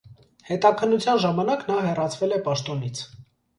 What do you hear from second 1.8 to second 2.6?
հեռացվել է